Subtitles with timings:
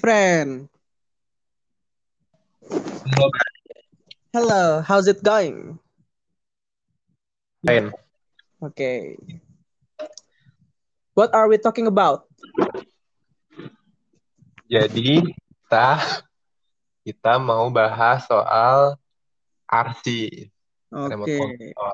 [0.00, 0.64] friend.
[2.64, 3.28] Halo,
[4.32, 5.76] Hello, how's it going?
[7.60, 7.92] Fine.
[8.64, 9.20] Okay.
[11.12, 12.24] What are we talking about?
[14.70, 15.88] Jadi kita
[17.04, 18.96] kita mau bahas soal
[19.68, 20.06] RC,
[20.94, 21.92] Oke, control.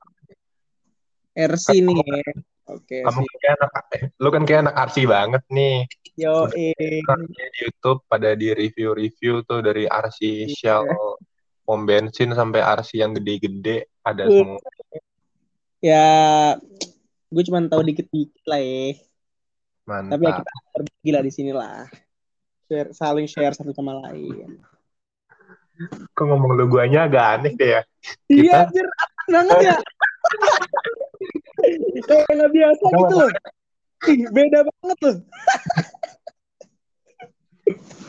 [1.35, 1.99] RC nih.
[1.99, 2.23] ya.
[2.67, 3.27] Oke, kamu sih.
[3.31, 5.77] kan kayak anak, eh, lu kan kayak anak RC banget nih.
[6.19, 6.51] Yo,
[7.07, 10.89] kan di YouTube pada di review-review tuh dari RC Shell
[11.63, 14.59] pom bensin sampai RC yang gede-gede ada semua.
[15.79, 16.07] ya,
[17.31, 18.99] gue cuma tahu dikit-dikit lah ya.
[19.87, 20.43] Tapi ya Mantap.
[20.43, 21.87] kita berbagi lah di sini lah.
[22.67, 24.59] Share, saling share satu sama lain.
[26.19, 27.83] Kok ngomong lu guanya agak aneh deh ya.
[28.27, 28.87] Iya, Kita anjir,
[29.31, 29.77] banget ya.
[32.07, 33.31] Kayak nggak biasa gitu loh.
[34.07, 35.17] Ih, beda banget loh.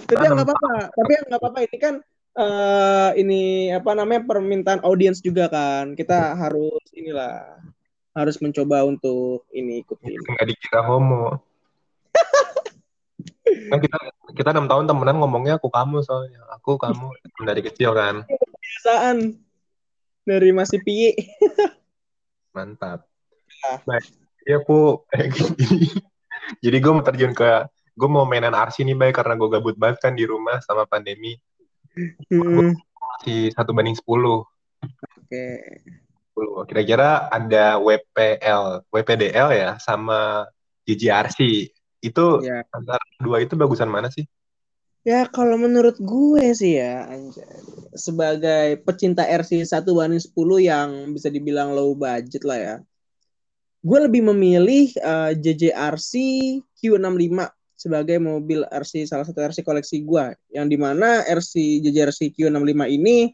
[0.07, 0.73] Tapi ya nggak apa-apa.
[0.93, 1.59] Tapi ya nggak apa-apa.
[1.67, 1.95] Ini kan
[2.37, 5.97] eh ini apa namanya permintaan audiens juga kan.
[5.97, 7.59] Kita harus inilah
[8.17, 10.17] harus mencoba untuk ini ikutin.
[10.25, 11.37] nggak dikira homo.
[13.47, 13.97] Kan kita
[14.35, 16.43] kita enam tahun temenan ngomongnya aku kamu soalnya.
[16.59, 17.15] Aku kamu
[17.47, 18.27] dari kecil kan.
[18.27, 19.39] Kebiasaan
[20.27, 21.15] dari masih piye.
[22.51, 23.07] Mantap.
[23.63, 23.79] Ah.
[23.85, 23.99] Nah,
[24.41, 24.77] jadi aku
[25.09, 25.89] kayak gini.
[26.59, 27.65] Jadi gue mau terjun ke
[27.97, 31.33] gue mau mainan RC nih baik karena gue gabut banget kan di rumah sama pandemi.
[32.29, 32.77] Hmm,
[33.17, 34.05] Masih satu banding 10.
[34.05, 35.45] Oke.
[36.37, 36.69] 10.
[36.69, 40.45] Kira-kira ada WPL, WPDL ya sama
[40.85, 41.73] GGRC.
[41.97, 42.61] Itu Ya.
[42.69, 44.29] antara dua itu bagusan mana sih?
[45.01, 47.47] Ya kalau menurut gue sih ya anjay.
[47.97, 52.75] sebagai pecinta RC 1 banding 10 yang bisa dibilang low budget lah ya.
[53.87, 56.11] Gue lebih memilih eh, JJRC
[56.75, 57.39] Q65
[57.77, 63.31] sebagai mobil RC salah satu RC koleksi gue yang di mana RC JJRC Q65 ini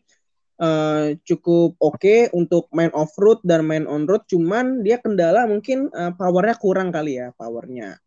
[0.61, 5.89] eh, cukup oke untuk main off road dan main on road cuman dia kendala mungkin
[5.89, 7.97] eh, powernya kurang kali ya powernya.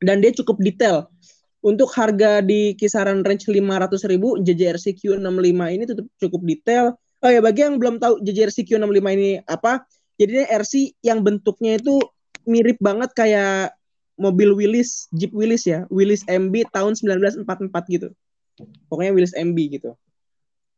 [0.00, 1.12] Dan dia cukup detail.
[1.60, 6.96] Untuk harga di kisaran range 500 ribu JJRC Q65 ini tutup cukup detail.
[7.20, 9.84] Oh ya bagi yang belum tahu JJRC Q65 ini apa
[10.16, 12.00] jadinya RC yang bentuknya itu
[12.48, 13.76] mirip banget kayak
[14.16, 17.44] mobil Willys Jeep Willys ya Willys MB tahun 1944
[17.92, 18.08] gitu
[18.88, 19.92] pokoknya Willys MB gitu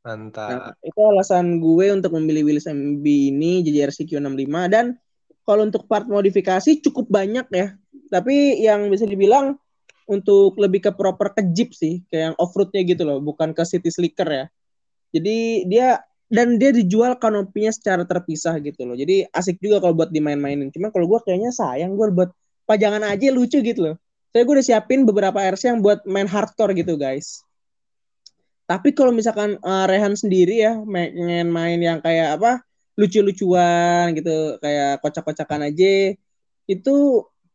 [0.09, 0.79] Nah, Mantap.
[0.81, 4.97] itu alasan gue untuk memilih Willys MB ini JJRC Q65 dan
[5.45, 7.77] kalau untuk part modifikasi cukup banyak ya.
[8.09, 9.61] Tapi yang bisa dibilang
[10.09, 13.93] untuk lebih ke proper ke Jeep sih, kayak yang off-roadnya gitu loh, bukan ke city
[13.93, 14.45] slicker ya.
[15.13, 18.93] Jadi dia dan dia dijual kanopinya secara terpisah gitu loh.
[18.97, 20.69] Jadi asik juga kalau buat dimain-mainin.
[20.69, 22.31] Cuman kalau gue kayaknya sayang gue buat
[22.69, 23.97] pajangan aja lucu gitu loh.
[24.33, 27.41] Saya gue udah siapin beberapa RC yang buat main hardcore gitu guys.
[28.69, 32.61] Tapi kalau misalkan eh, Rehan sendiri ya pengen main yang kayak apa
[33.01, 36.13] lucu-lucuan gitu kayak kocak-kocakan aja
[36.69, 36.97] itu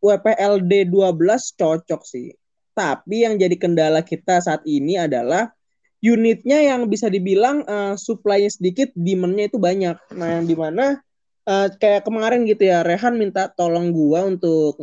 [0.02, 1.14] WPLD 12
[1.62, 2.34] cocok sih.
[2.74, 5.54] Tapi yang jadi kendala kita saat ini adalah
[6.03, 9.96] unitnya yang bisa dibilang eh, supply-nya sedikit, demand-nya itu banyak.
[10.19, 11.00] Nah, yang di mana
[11.47, 14.78] eh, kayak kemarin gitu ya, Rehan minta tolong gua untuk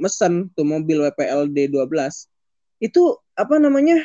[0.00, 1.86] mesen tuh mobil WPLD 12.
[2.80, 4.00] Itu apa namanya?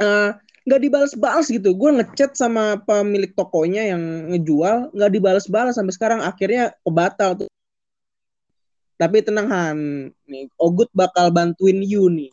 [0.00, 0.30] eh,
[0.64, 1.76] nggak dibalas-balas gitu.
[1.76, 6.20] Gue ngechat sama pemilik tokonya yang ngejual, nggak dibalas-balas sampai sekarang.
[6.24, 7.48] Akhirnya kebatal tuh.
[8.94, 9.78] Tapi tenang Han,
[10.30, 12.30] nih Ogut bakal bantuin you nih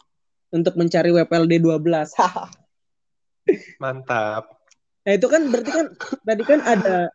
[0.53, 2.13] untuk mencari WPLD 12.
[3.84, 4.59] Mantap.
[5.02, 5.88] nah itu kan berarti kan
[6.22, 7.09] tadi kan ada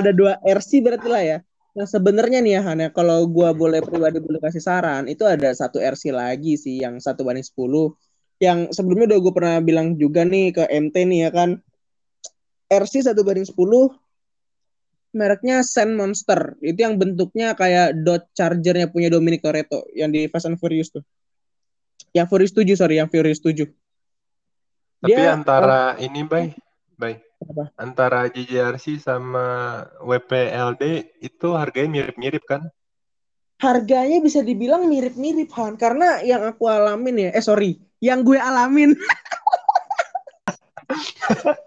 [0.00, 1.38] ada dua RC berarti lah ya.
[1.74, 5.50] Nah sebenarnya nih ya Han ya, kalau gua boleh pribadi boleh kasih saran, itu ada
[5.50, 7.92] satu RC lagi sih yang satu banding 10
[8.42, 11.50] yang sebelumnya udah gue pernah bilang juga nih ke MT nih ya kan.
[12.70, 13.54] RC satu banding 10
[15.14, 16.58] mereknya Sand Monster.
[16.58, 21.06] Itu yang bentuknya kayak dot chargernya punya Dominic Toretto yang di Fast and Furious tuh.
[22.10, 23.70] Yang Furious 7 sorry yang Furious 7
[25.04, 26.56] Tapi Dia- antara ini, Bay,
[26.94, 27.68] Bay, Apa?
[27.76, 29.44] antara JJRC sama
[30.00, 30.82] WPLD
[31.20, 32.64] itu harganya mirip-mirip kan?
[33.54, 38.92] harganya bisa dibilang mirip-mirip Han karena yang aku alamin ya eh sorry yang gue alamin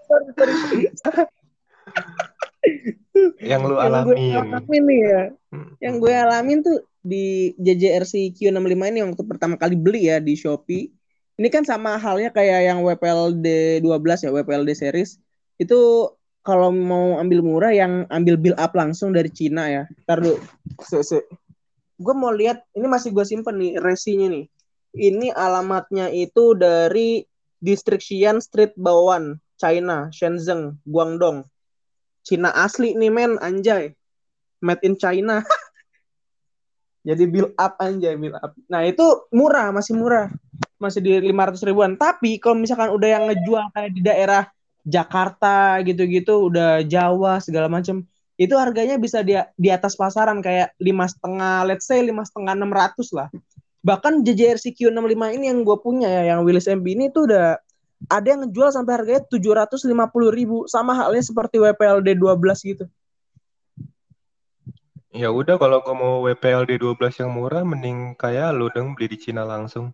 [0.05, 0.29] sorry,
[1.01, 1.25] sorry.
[3.39, 5.71] Yang lu yang gue alamin nih ya Hmm.
[5.79, 10.35] yang gue alamin tuh di JJRC Q65 ini yang waktu pertama kali beli ya di
[10.35, 10.91] Shopee.
[11.37, 15.21] Ini kan sama halnya kayak yang WPLD 12 ya, WPLD series.
[15.61, 16.09] Itu
[16.41, 19.83] kalau mau ambil murah yang ambil build up langsung dari Cina ya.
[20.09, 20.41] Ntar dulu.
[21.97, 24.49] Gue mau lihat, ini masih gue simpen nih resinya nih.
[24.97, 27.21] Ini alamatnya itu dari
[27.61, 31.45] Distrik Xi'an Street Baoan, China, Shenzhen, Guangdong.
[32.25, 33.93] Cina asli nih men, anjay.
[34.61, 35.45] Made in China.
[37.07, 38.57] Jadi build up anjay, build up.
[38.69, 40.33] Nah itu murah, masih murah.
[40.77, 41.97] Masih di 500 ribuan.
[41.97, 44.43] Tapi kalau misalkan udah yang ngejual kayak di daerah
[44.87, 48.07] Jakarta gitu-gitu, udah Jawa segala macam,
[48.37, 52.71] itu harganya bisa di, di atas pasaran kayak lima setengah, let's say lima setengah enam
[52.71, 53.27] ratus lah.
[53.81, 57.57] Bahkan JJRC Q65 ini yang gue punya ya, yang Willis MB ini tuh udah
[58.07, 62.69] ada yang ngejual sampai harganya tujuh ratus lima puluh ribu, sama halnya seperti WPLD 12
[62.69, 62.85] gitu.
[65.17, 69.17] Ya udah kalau kamu mau WPLD 12 yang murah mending kayak lu dong beli di
[69.17, 69.89] Cina langsung.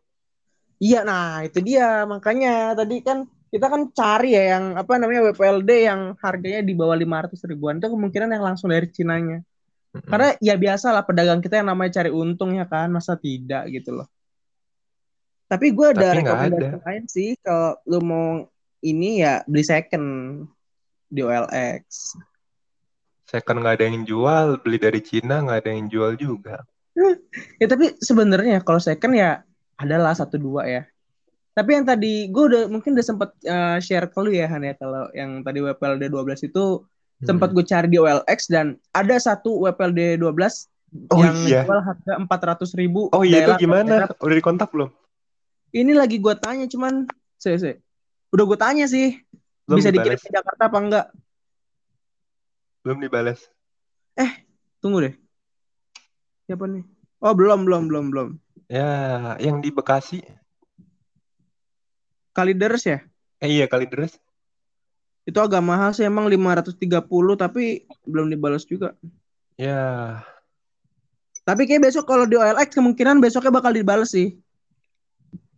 [0.84, 5.72] Iya, nah itu dia makanya tadi kan kita kan cari ya yang apa namanya WPLD
[5.88, 9.40] yang harganya di bawah 500 ribuan itu kemungkinan yang langsung dari Cinanya.
[9.40, 10.10] Mm-hmm.
[10.10, 14.04] Karena ya biasa lah pedagang kita yang namanya cari untung ya kan, masa tidak gitu
[14.04, 14.08] loh.
[15.48, 18.28] Tapi gue ada rekomendasi lain sih kalau lu mau
[18.84, 20.08] ini ya beli second
[21.08, 22.18] di OLX
[23.24, 26.62] second nggak ada yang jual beli dari Cina nggak ada yang jual juga
[27.62, 29.42] ya tapi sebenarnya kalau second ya
[29.84, 30.84] adalah satu dua ya
[31.54, 34.74] tapi yang tadi gue udah mungkin udah sempet uh, share ke lu ya Han ya
[34.74, 37.28] kalau yang tadi WPLD 12 itu hmm.
[37.30, 40.74] sempat gue cari di OLX dan ada satu WPLD 12
[41.14, 41.62] oh, yang iya.
[41.66, 43.10] jual harga empat ratus ribu.
[43.14, 44.10] Oh iya itu gimana?
[44.10, 44.18] Daerah.
[44.22, 44.90] Udah dikontak belum?
[45.74, 47.10] Ini lagi gue tanya cuman,
[47.42, 47.76] saya sih,
[48.30, 49.18] udah gue tanya sih,
[49.66, 51.06] belum bisa dikirim ke Jakarta apa enggak?
[52.86, 53.50] Belum dibalas.
[54.14, 54.46] Eh,
[54.78, 55.16] tunggu deh.
[56.46, 56.86] Siapa nih?
[57.26, 58.30] Oh, belum, belum, belum, belum.
[58.68, 60.24] Ya, yang di Bekasi.
[62.34, 63.00] Kalideres ya?
[63.44, 64.18] Eh, iya, Kalideres.
[65.24, 66.76] Itu agak mahal sih, emang 530,
[67.40, 68.98] tapi belum dibalas juga.
[69.56, 70.20] Ya.
[71.44, 74.40] Tapi kayak besok kalau di OLX kemungkinan besoknya bakal dibalas sih.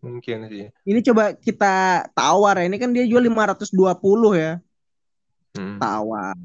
[0.01, 0.65] Mungkin sih.
[0.85, 2.65] Ini coba kita tawar ya.
[2.69, 4.61] Ini kan dia jual 520 ya.
[5.55, 5.77] Hmm.
[5.81, 6.35] Tawar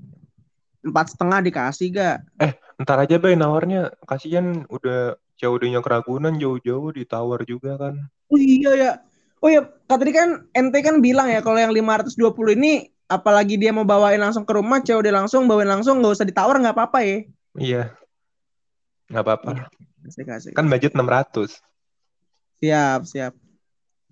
[0.81, 2.17] empat setengah dikasih gak?
[2.41, 3.93] Eh, ntar aja bay nawarnya.
[4.09, 7.97] Kasian udah jauh dari keragunan jauh-jauh ditawar juga kan.
[8.29, 8.93] Oh iya ya.
[9.41, 13.89] Oh ya, tadi kan ente kan bilang ya kalau yang 520 ini apalagi dia mau
[13.89, 17.17] bawain langsung ke rumah, dia langsung bawain langsung nggak usah ditawar nggak apa-apa ya.
[17.57, 17.83] Iya.
[19.09, 19.51] Nggak apa-apa.
[20.05, 21.57] Iya, kan budget 600.
[22.61, 23.33] Siap, siap.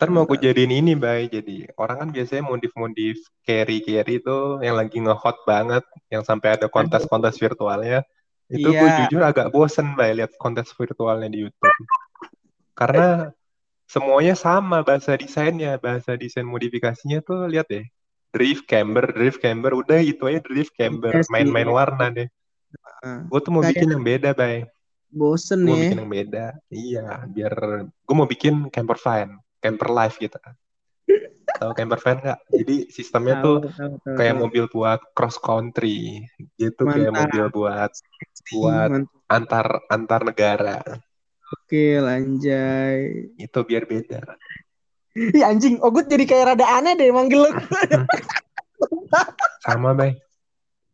[0.01, 1.29] Ntar mau gue jadiin ini, Bay.
[1.29, 7.37] Jadi orang kan biasanya modif-modif carry-carry itu yang lagi nge-hot banget, yang sampai ada kontes-kontes
[7.37, 8.07] virtualnya.
[8.49, 8.81] Itu yeah.
[8.81, 11.79] gue jujur agak bosen, Bay, lihat kontes virtualnya di YouTube.
[12.73, 13.33] Karena
[13.85, 17.85] semuanya sama bahasa desainnya, bahasa desain modifikasinya tuh lihat deh.
[18.33, 22.29] Drift camber, drift camber, udah itu aja drift camber, iya main-main warna deh.
[23.01, 24.69] Uh, gue tuh mau bikin yang beda, Bay.
[25.09, 25.81] Bosen gue ya.
[25.89, 26.47] bikin yang beda.
[26.69, 27.55] Iya, biar
[27.89, 30.39] gue mau bikin camper fine camper life gitu.
[31.59, 32.39] Tahu camper van nggak?
[32.55, 33.67] Jadi sistemnya tuh
[34.15, 36.23] kayak mobil buat cross country,
[36.55, 36.95] gitu Mantap.
[36.95, 37.91] kayak mobil buat
[38.55, 39.27] buat Mantap.
[39.27, 40.79] antar antar negara.
[41.49, 43.27] Oke, lanjai.
[43.35, 44.23] Itu biar beda.
[45.19, 47.51] Ih anjing, Ogut jadi kayak rada aneh deh manggil lo.
[49.67, 50.15] Sama, Bay.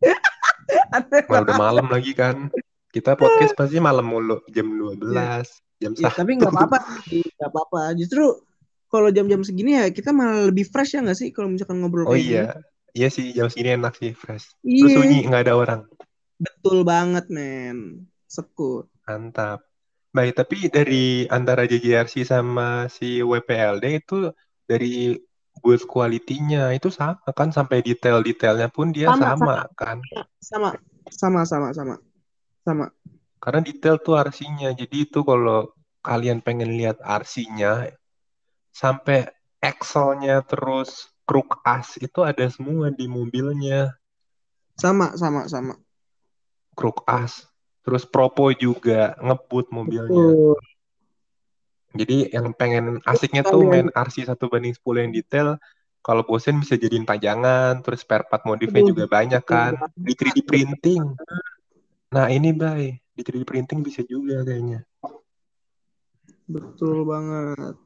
[1.28, 2.49] Mal udah malam lagi kan.
[2.88, 5.43] Kita podcast pasti malam mulu, jam 12, iya.
[5.82, 6.78] jam ya, Tapi nggak apa-apa,
[7.11, 7.81] nggak apa-apa.
[7.99, 8.38] Justru
[8.94, 11.35] kalau jam-jam segini ya kita malah lebih fresh ya nggak sih?
[11.35, 12.54] Kalau misalkan ngobrol oh iya.
[12.54, 12.62] gini.
[12.95, 14.54] iya sih jam segini enak sih fresh.
[14.62, 14.87] Iya.
[14.87, 15.80] terus sunyi nggak ada orang.
[16.38, 18.07] Betul banget men.
[18.30, 18.87] Sekut.
[19.11, 19.66] Mantap.
[20.14, 24.30] Baik tapi dari antara JJRC sama si WPLD itu
[24.62, 25.18] dari
[25.59, 27.50] build quality-nya itu sama kan?
[27.50, 29.54] Sampai detail-detailnya pun dia sama, sama, sama.
[29.75, 29.99] kan?
[30.38, 30.71] Sama
[31.11, 31.97] sama sama sama.
[32.62, 32.87] Sama.
[33.42, 35.75] Karena detail tuh RC-nya jadi itu kalau
[36.07, 37.90] kalian pengen lihat RC-nya
[38.75, 39.31] sampai
[39.62, 43.95] axle-nya terus kruk as itu ada semua di mobilnya.
[44.75, 45.78] Sama, sama, sama.
[46.75, 47.47] Kruk as.
[47.87, 50.59] Terus propo juga ngebut mobilnya.
[51.95, 55.49] Jadi yang pengen asiknya tuh main RC satu banding 10 yang detail.
[56.04, 59.78] Kalau bosen bisa jadiin pajangan, terus spare part modifnya juga banyak kan.
[59.95, 61.00] Di 3D printing.
[62.12, 64.85] Nah ini bay, di 3D printing bisa juga kayaknya.
[66.45, 67.84] Betul banget.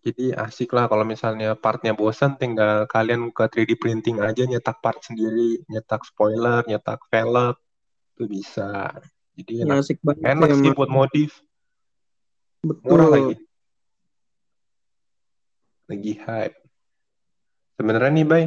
[0.00, 4.96] Jadi asik lah kalau misalnya partnya bosan tinggal kalian ke 3D printing aja nyetak part
[5.04, 7.60] sendiri, nyetak spoiler, nyetak velg
[8.16, 8.96] itu bisa.
[9.36, 11.30] Jadi enak, ya, asik banget enak ya, sih buat modif.
[12.60, 12.88] Betul.
[12.92, 13.34] Murah lagi.
[15.88, 16.56] Lagi hype.
[17.80, 18.44] Sebenarnya nih, Bay,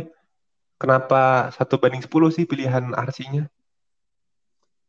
[0.77, 3.49] kenapa satu banding 10 sih pilihan RC-nya?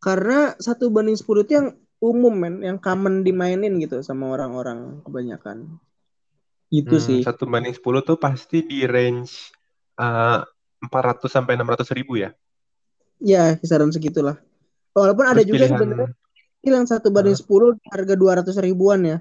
[0.05, 1.69] Karena satu banding 10 itu yang
[2.05, 5.81] umum men, yang common dimainin gitu sama orang-orang kebanyakan.
[6.73, 7.21] Gitu Hmm, sih.
[7.25, 9.33] satu banding 10 tuh pasti di range
[10.01, 10.43] uh,
[10.85, 12.31] 400 sampai 600 ribu ya.
[13.23, 14.37] Ya, kisaran segitulah.
[14.97, 16.09] Walaupun ada Terus juga pilihan, sebenarnya
[16.65, 17.41] bilang satu banding Hah?
[17.41, 19.19] 10 harga 200 ribuan ya.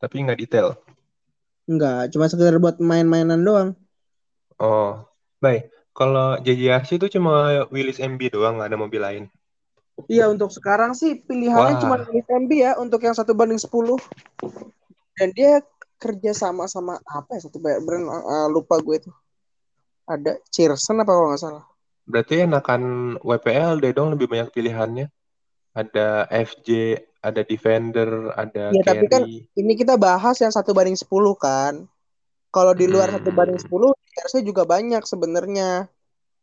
[0.00, 0.68] tapi nggak detail.
[1.70, 3.68] Enggak, cuma sekedar buat main-mainan doang.
[4.58, 4.90] Oh,
[5.44, 5.62] baik.
[5.98, 7.32] Kalau JJRC itu cuma
[7.74, 9.24] Willis MB doang, nggak ada mobil lain.
[10.10, 13.96] Iya, untuk sekarang sih pilihannya cuma Wah, Willis MB ya untuk yang satu banding 10.
[15.18, 15.62] Dan dia
[16.02, 19.14] kerja sama sama apa ya satu brand uh, lupa gue tuh.
[20.04, 21.64] Ada Cheerson apa kalau nggak salah.
[22.04, 22.82] berarti enakan
[23.24, 25.08] WPLD dong lebih banyak pilihannya.
[25.74, 26.68] Ada FJ,
[27.18, 29.48] ada Defender, ada Iya, tapi kan Carry.
[29.56, 31.88] ini kita bahas yang satu banding 10 kan.
[32.54, 33.90] Kalau di luar satu banding Hmm, 10,
[34.26, 35.88] RC juga banyak sebenarnya.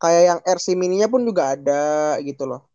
[0.01, 2.65] Kayak yang RC mininya pun juga ada gitu loh.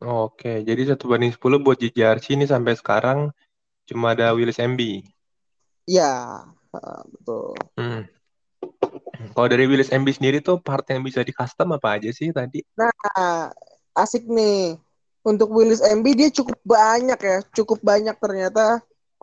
[0.00, 3.18] Oke, jadi satu banding 10 buat JJRC ini sampai sekarang
[3.90, 5.02] cuma ada Willis MB.
[5.90, 7.58] Iya, uh, betul.
[7.74, 8.06] Hmm.
[9.34, 12.62] Kalau dari Willis MB sendiri tuh part yang bisa di custom apa aja sih tadi?
[12.78, 13.50] Nah,
[13.98, 14.78] asik nih.
[15.20, 18.80] Untuk Willis MB dia cukup banyak ya, cukup banyak ternyata.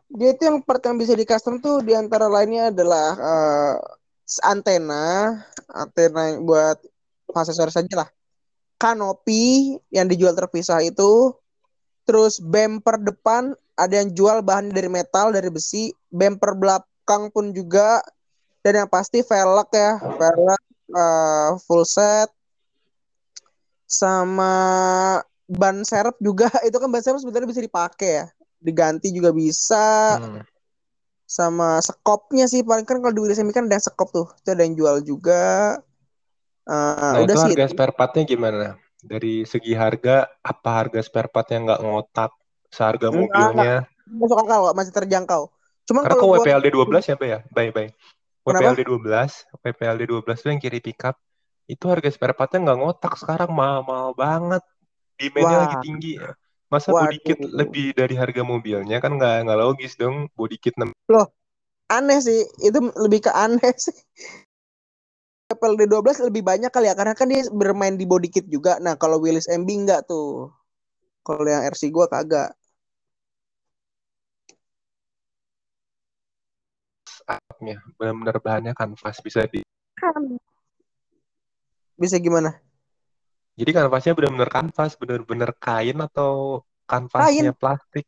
[0.07, 3.75] Dia itu yang part yang bisa di custom tuh di antara lainnya adalah uh,
[4.45, 5.41] antena,
[5.73, 6.77] antena buat
[7.33, 8.09] aksesoris saja lah.
[8.77, 11.33] Kanopi yang dijual terpisah itu,
[12.05, 18.01] terus bumper depan ada yang jual bahan dari metal, dari besi, bumper belakang pun juga,
[18.65, 20.61] dan yang pasti velg ya, velg
[20.97, 22.33] uh, full set,
[23.85, 24.51] sama
[25.45, 26.49] ban serep juga.
[26.67, 28.25] Itu kan ban serep sebenarnya bisa dipakai ya.
[28.57, 30.17] Diganti juga bisa.
[30.19, 30.43] Hmm.
[31.27, 34.31] sama sekopnya sih paling kan kalau di Willy kan ada yang sekop tuh.
[34.39, 35.75] Itu ada yang jual juga.
[36.63, 38.79] Uh, Nah, udah itu sih harga spare partnya gimana?
[39.03, 42.31] Dari segi harga, apa harga spare part yang nggak ngotak
[42.77, 43.75] seharga enggak mobilnya?
[44.05, 45.41] masuk akal kok masih terjangkau
[45.87, 47.39] cuman Karena kalau buat WPLD 12 ya, Pak ya?
[47.47, 47.91] Baik, baik.
[48.43, 49.07] WPLD 12,
[49.63, 51.15] WPLD 12 tuh yang kiri pickup,
[51.63, 54.59] itu harga spare partnya nggak ngotak sekarang, mahal-mahal banget.
[55.15, 56.13] Demand-nya lagi wah tinggi.
[56.67, 58.99] Masa body kit lebih dari harga mobilnya?
[58.99, 61.31] Kan nggak nggak logis dong, body kit 6 loh
[61.87, 63.95] aneh sih itu lebih ke aneh sih
[65.47, 68.99] PLD 12 lebih banyak kali ya karena kan dia bermain di body kit juga nah
[68.99, 70.51] kalau Willis MB enggak tuh
[71.23, 72.51] kalau yang RC gua kagak
[77.27, 77.83] atapnya.
[77.99, 79.61] Benar-benar bahannya kanvas bisa di
[81.97, 82.55] bisa gimana
[83.57, 86.61] Jadi kanvasnya benar-benar kanvas, benar-benar kain atau
[87.17, 88.05] kain kanvasnya plastik?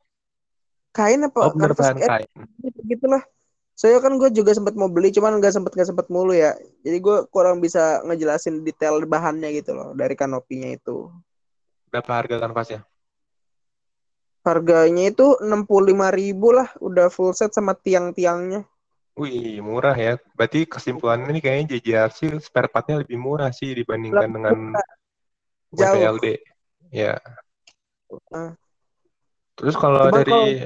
[0.93, 2.29] kain apa Oh, kanvas bahan eh, kain.
[2.61, 3.23] gitu gitulah
[3.79, 6.51] saya kan gue juga sempat mau beli cuman nggak sempet nggak sempet mulu ya
[6.83, 11.09] jadi gue kurang bisa ngejelasin detail bahannya gitu loh dari kanopinya itu
[11.89, 12.81] Berapa harga kanvasnya?
[14.45, 18.65] harganya itu enam puluh lima ribu lah udah full set sama tiang-tiangnya
[19.19, 20.15] Wih, murah ya.
[20.33, 24.57] Berarti kesimpulannya ini kayaknya JJRC spare partnya lebih murah sih dibandingkan Lebih dengan
[25.75, 26.25] jauh WPLD.
[26.89, 27.19] Ya.
[28.31, 28.55] Nah,
[29.59, 30.63] Terus kalau kalau dari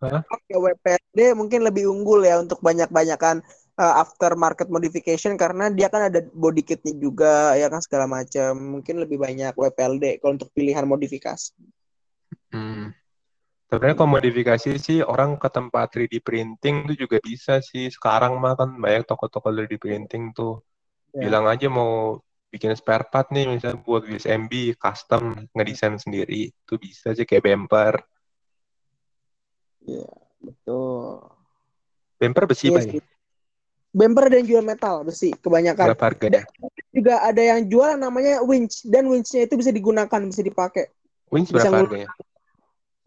[0.00, 0.24] Hah?
[0.48, 3.44] ya WPD mungkin lebih unggul ya untuk banyak-banyakan
[3.76, 8.96] uh, aftermarket modification karena dia kan ada body kitnya juga ya kan segala macam mungkin
[8.96, 11.52] lebih banyak WPLD kalau untuk pilihan modifikasi
[12.50, 12.94] Hmm.
[13.70, 17.86] Sebenarnya kalau modifikasi sih orang ke tempat 3D printing itu juga bisa sih.
[17.86, 20.58] Sekarang mah kan banyak toko-toko 3D printing tuh.
[21.14, 22.18] ya Bilang aja mau
[22.50, 26.50] bikin spare part nih misalnya buat USMB custom ngedesain sendiri.
[26.50, 27.94] Itu bisa sih kayak bumper.
[29.86, 30.04] ya
[30.42, 31.30] betul
[32.20, 32.82] Bumper besi, Iya Pak.
[32.90, 33.00] sih.
[33.94, 35.94] Bumper dan jual metal besi kebanyakan.
[35.94, 36.42] Berapa harganya?
[36.42, 40.90] Dan juga ada yang jual namanya winch dan winchnya itu bisa digunakan bisa dipakai.
[41.30, 42.10] Winch berapa harganya?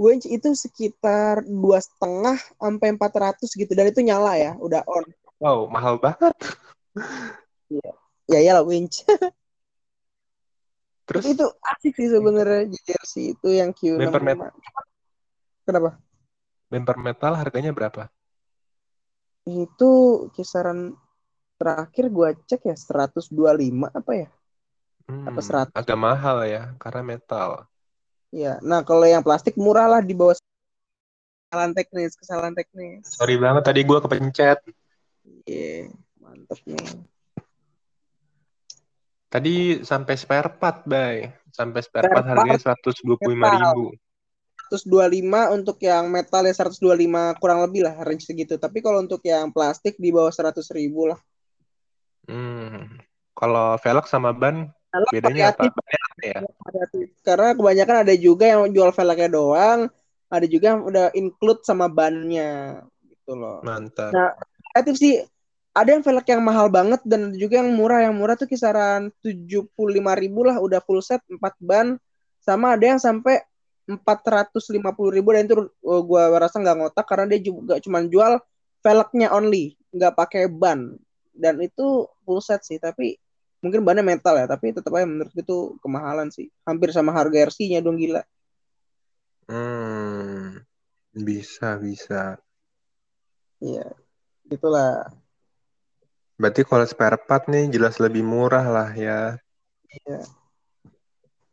[0.01, 5.05] Winch itu sekitar dua setengah sampai 400 gitu dan itu nyala ya, udah on.
[5.41, 6.33] Wow, mahal banget.
[8.31, 9.03] Ya ya lah winch.
[11.07, 13.97] Terus itu asik sih sebenarnya jersey itu yang Q65.
[13.97, 14.51] bumper metal,
[15.67, 15.89] Kenapa?
[16.71, 18.03] bumper metal harganya berapa?
[19.65, 19.91] Itu
[20.35, 20.79] kisaran
[21.59, 24.27] terakhir gua cek ya 125 apa ya?
[25.29, 25.73] Apa Hmm, 100?
[25.79, 27.49] agak mahal ya, karena metal.
[28.33, 28.57] Ya.
[28.65, 33.05] Nah, kalau yang plastik murah lah di bawah kesalahan teknis, kesalahan teknis.
[33.13, 34.57] Sorry banget tadi gua kepencet.
[35.45, 36.81] Iya, mantep nih.
[39.29, 41.29] Tadi sampai spare part, Bay.
[41.53, 43.53] Sampai spare Spare part harganya part 125.000 metal.
[43.53, 43.85] ribu.
[44.73, 48.57] 125 untuk yang metal ya 125 kurang lebih lah range segitu.
[48.57, 51.21] Tapi kalau untuk yang plastik di bawah 100 ribu lah.
[52.25, 52.97] Hmm.
[53.37, 54.73] Kalau velg sama ban
[55.09, 55.73] Bedanya apa?
[56.21, 56.39] Ya?
[57.25, 59.79] Karena kebanyakan ada juga yang jual velgnya doang,
[60.29, 63.65] ada juga yang udah include sama bannya gitu loh.
[63.65, 64.13] Mantap.
[64.13, 64.37] Nah,
[64.73, 65.13] kreatif sih
[65.73, 68.05] ada yang velg yang mahal banget dan juga yang murah.
[68.05, 69.73] Yang murah tuh kisaran 75
[70.21, 71.97] ribu lah udah full set 4 ban
[72.43, 73.41] sama ada yang sampai
[73.89, 74.79] 450
[75.11, 78.39] ribu dan itu oh, gue rasa nggak ngotak karena dia juga cuma jual
[78.79, 80.95] velgnya only nggak pakai ban
[81.35, 83.19] dan itu full set sih tapi
[83.63, 86.51] mungkin bannya metal ya tapi tetap aja menurut itu kemahalan sih.
[86.67, 88.21] Hampir sama harga RC-nya dong gila.
[89.47, 90.59] Hmm
[91.15, 92.37] bisa bisa.
[93.63, 93.87] Iya
[94.51, 95.07] itulah
[96.35, 99.39] berarti kalau spare part nih jelas lebih murah lah ya.
[99.87, 100.19] Iya.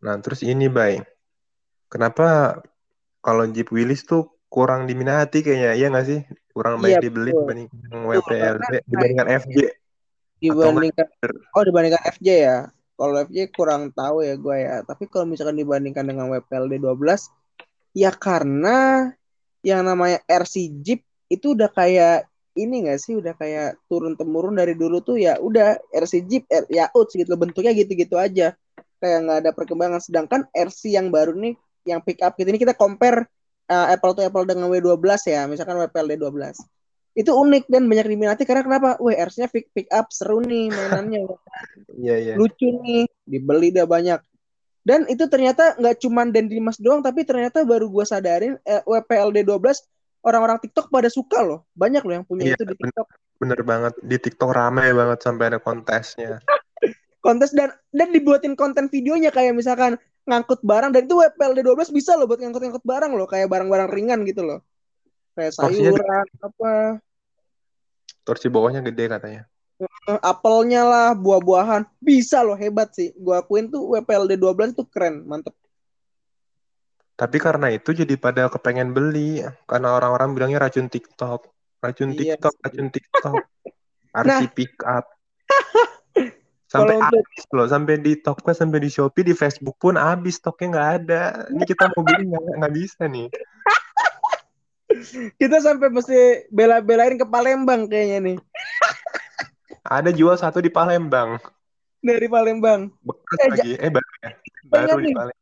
[0.02, 1.06] Nah terus ini baik
[1.86, 2.58] kenapa
[3.20, 6.20] kalau Jeep Willys tuh kurang diminati kayaknya, iya nggak sih?
[6.50, 9.56] Kurang banyak iya, dibeli dibandingkan WPLB, dibandingkan FJ.
[10.40, 11.06] Dibandingkan,
[11.52, 12.58] oh dibandingkan FJ ya.
[12.96, 14.74] Kalau FJ kurang tahu ya gue ya.
[14.84, 17.28] Tapi kalau misalkan dibandingkan dengan WPLD 12,
[17.92, 19.08] ya karena
[19.60, 22.24] yang namanya RC Jeep itu udah kayak
[22.56, 23.20] ini gak sih?
[23.20, 27.76] Udah kayak turun temurun dari dulu tuh ya udah RC Jeep ya uts gitu bentuknya
[27.76, 28.56] gitu-gitu aja.
[29.00, 30.00] Kayak nggak ada perkembangan.
[30.00, 31.54] Sedangkan RC yang baru nih
[31.88, 33.24] yang pick up gitu ini kita compare
[33.68, 35.44] uh, Apple to Apple dengan W12 ya.
[35.44, 36.79] Misalkan WPLD 12
[37.20, 38.96] itu unik dan banyak diminati karena kenapa?
[38.96, 41.28] Wah, RC-nya pick, pick up seru nih mainannya.
[42.00, 42.36] yeah, yeah.
[42.40, 44.24] Lucu nih, dibeli dah banyak.
[44.80, 49.44] Dan itu ternyata nggak cuman dan Dimas doang, tapi ternyata baru gue sadarin eh, WPLD
[49.44, 51.68] 12 orang-orang TikTok pada suka loh.
[51.76, 53.06] Banyak loh yang punya yeah, itu di TikTok.
[53.36, 53.92] Bener, bener banget.
[54.00, 56.40] Di TikTok ramai banget sampai ada kontesnya
[57.20, 62.16] kontes dan dan dibuatin konten videonya kayak misalkan ngangkut barang dan itu WPLD 12 bisa
[62.16, 64.64] loh buat ngangkut-ngangkut barang loh kayak barang-barang ringan gitu loh
[65.36, 67.00] kayak sayuran apa
[68.30, 69.42] torsi bawahnya gede katanya.
[70.22, 71.82] Apelnya lah buah-buahan.
[71.98, 73.10] Bisa loh hebat sih.
[73.18, 75.50] Gua akuin tuh WPLD 12 tuh keren mantep.
[77.18, 81.50] Tapi karena itu jadi pada kepengen beli karena orang-orang bilangnya racun TikTok.
[81.82, 83.42] Racun iya TikTok racun TikTok.
[84.10, 85.06] RC nah, pick up
[86.72, 90.90] sampai habis loh sampai di Tokped sampai di Shopee di Facebook pun habis stoknya nggak
[91.02, 91.22] ada.
[91.50, 93.30] Ini kita mau beli nggak bisa nih
[95.40, 98.36] kita sampai mesti bela-belain ke Palembang kayaknya nih.
[99.86, 101.40] Ada jual satu di Palembang.
[102.00, 102.90] Dari Palembang.
[103.04, 103.72] Bekas eh, lagi.
[103.76, 104.30] eh baru ya?
[104.68, 105.40] Baru di Palembang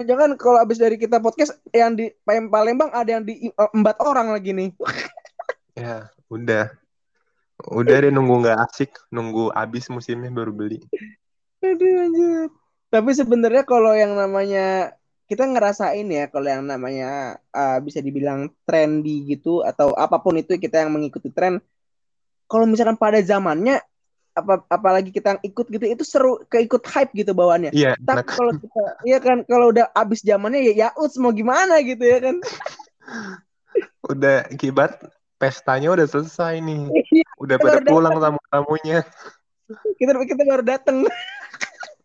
[0.00, 4.52] jangan kalau habis dari kita podcast yang di Palembang ada yang di empat orang lagi
[4.54, 4.70] nih.
[5.78, 6.74] Ya udah.
[7.70, 10.82] Udah deh nunggu nggak asik, nunggu abis musimnya baru beli.
[11.62, 12.50] Aduh anjir.
[12.90, 14.98] Tapi sebenarnya kalau yang namanya
[15.28, 20.56] kita ngerasain ya kalau yang namanya uh, bisa dibilang trendy gitu atau apa pun itu
[20.56, 21.60] kita yang mengikuti tren.
[22.48, 23.84] Kalau misalkan pada zamannya
[24.32, 27.76] apa apalagi kita yang ikut gitu itu seru keikut hype gitu bawaannya.
[27.76, 28.00] Iya.
[28.00, 30.88] Tapi kalau kita iya kan kalau udah abis zamannya ya ya
[31.20, 32.36] mau gimana gitu ya kan.
[34.12, 34.96] udah kibat
[35.36, 36.88] pestanya udah selesai nih.
[37.12, 39.04] Iya, udah pada pulang tamu-tamunya.
[40.00, 41.04] Kita kita baru dateng.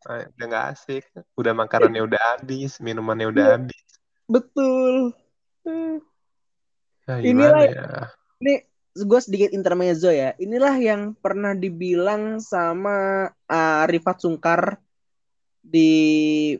[0.07, 1.05] Udah gak asik.
[1.39, 3.53] Udah makanannya udah habis, minumannya udah iya.
[3.57, 3.85] habis.
[4.27, 5.15] Betul.
[7.03, 7.87] Nah, Inilah ya?
[8.39, 8.63] ini
[8.93, 10.37] gue sedikit intermezzo ya.
[10.39, 14.79] Inilah yang pernah dibilang sama uh, Rifat Sungkar
[15.63, 16.53] di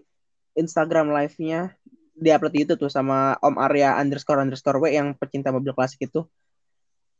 [0.56, 1.75] Instagram live-nya
[2.13, 6.23] di upload itu tuh sama Om Arya underscore underscore W yang pecinta mobil klasik itu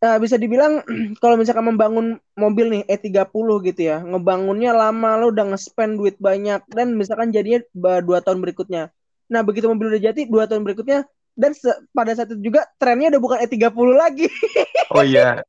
[0.04, 0.84] uh, bisa dibilang
[1.24, 6.60] kalau misalkan membangun mobil nih E30 gitu ya, ngebangunnya lama lo udah nge-spend duit banyak
[6.76, 7.64] dan misalkan jadinya
[8.04, 8.92] dua tahun berikutnya.
[9.32, 11.56] Nah begitu mobil udah jadi dua tahun berikutnya dan
[11.96, 14.28] pada saat itu juga trennya udah bukan E30 lagi.
[14.94, 15.42] oh iya.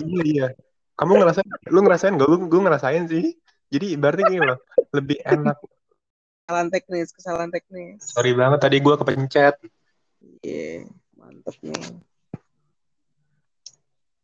[0.00, 0.46] iya iya.
[0.96, 2.28] Kamu ngerasain, lu ngerasain gak?
[2.28, 3.32] Lu, gue ngerasain sih.
[3.72, 4.60] Jadi berarti gini loh,
[4.92, 5.56] lebih enak.
[6.44, 8.04] Kesalahan teknis, kesalahan teknis.
[8.04, 9.54] Sorry banget tadi gue kepencet.
[10.44, 12.09] Iya, yeah, mantep nih.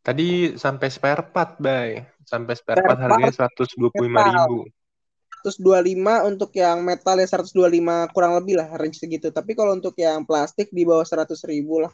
[0.07, 1.99] Tadi sampai spare part, Bay.
[2.23, 4.63] Sampai spare, spare part harganya seratus dua puluh lima ribu.
[5.83, 7.27] lima untuk yang metal ya
[7.67, 9.35] lima kurang lebih lah range segitu.
[9.35, 11.91] Tapi kalau untuk yang plastik di bawah seratus ribu lah.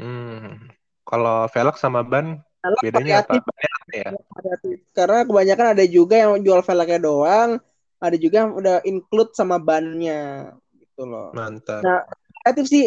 [0.00, 0.72] Hmm.
[1.04, 3.36] Kalau velg sama ban velg bedanya apa?
[3.92, 4.10] Ya?
[4.96, 7.60] Karena kebanyakan ada juga yang jual velgnya doang,
[8.00, 11.36] ada juga yang udah include sama bannya gitu loh.
[11.36, 11.84] Mantap.
[11.84, 12.00] Nah,
[12.40, 12.84] kreatif sih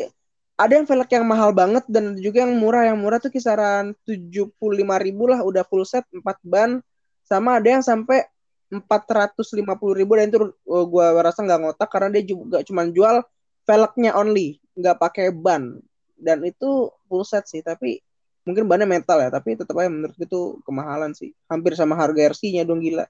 [0.58, 2.90] ada yang velg yang mahal banget dan juga yang murah.
[2.90, 4.58] Yang murah tuh kisaran 75
[5.06, 6.82] ribu lah udah full set 4 ban.
[7.22, 8.26] Sama ada yang sampai
[8.74, 9.54] 450
[9.94, 13.24] ribu dan itu oh, gue rasa nggak ngotak karena dia juga cuma jual
[13.64, 15.78] velgnya only nggak pakai ban.
[16.18, 18.02] Dan itu full set sih tapi
[18.42, 21.38] mungkin bannya metal ya tapi tetap aja menurut itu kemahalan sih.
[21.46, 23.06] Hampir sama harga RC-nya dong gila.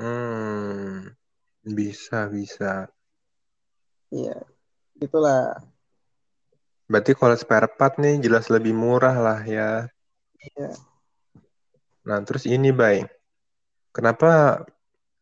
[0.00, 1.12] Hmm,
[1.62, 2.88] bisa, bisa.
[4.08, 4.42] Iya,
[4.98, 5.73] itulah.
[6.84, 9.88] Berarti kalau spare part nih jelas lebih murah lah ya.
[10.40, 10.70] Iya.
[12.04, 13.08] Nah, terus ini, Bay.
[13.94, 14.60] Kenapa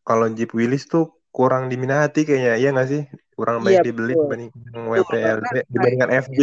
[0.03, 3.03] kalau Jeep Willys tuh kurang diminati kayaknya, iya nggak sih?
[3.33, 4.23] Kurang Iya, baik dibeli betul.
[4.27, 6.39] dibandingkan WPLD, dibandingkan FJ.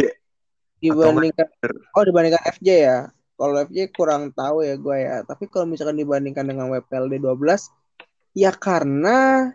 [0.81, 1.47] dibandingkan
[1.93, 2.97] oh dibandingkan FJ ya
[3.37, 7.69] kalau FJ kurang tahu ya gue ya tapi kalau misalkan dibandingkan dengan WPLD 12
[8.33, 9.49] ya karena